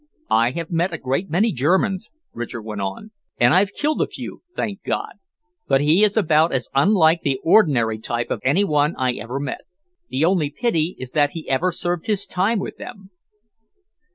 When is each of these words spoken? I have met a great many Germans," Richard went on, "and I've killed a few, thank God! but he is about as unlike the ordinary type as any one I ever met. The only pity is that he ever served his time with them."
I 0.31 0.49
have 0.53 0.71
met 0.71 0.91
a 0.93 0.97
great 0.97 1.29
many 1.29 1.51
Germans," 1.51 2.09
Richard 2.33 2.63
went 2.63 2.81
on, 2.81 3.11
"and 3.39 3.53
I've 3.53 3.71
killed 3.71 4.01
a 4.01 4.07
few, 4.07 4.41
thank 4.55 4.81
God! 4.81 5.11
but 5.67 5.79
he 5.79 6.03
is 6.03 6.17
about 6.17 6.51
as 6.51 6.69
unlike 6.73 7.21
the 7.21 7.39
ordinary 7.43 7.99
type 7.99 8.31
as 8.31 8.39
any 8.41 8.63
one 8.63 8.95
I 8.97 9.11
ever 9.13 9.39
met. 9.39 9.61
The 10.09 10.25
only 10.25 10.49
pity 10.49 10.95
is 10.97 11.11
that 11.11 11.33
he 11.33 11.47
ever 11.47 11.71
served 11.71 12.07
his 12.07 12.25
time 12.25 12.57
with 12.57 12.77
them." 12.77 13.11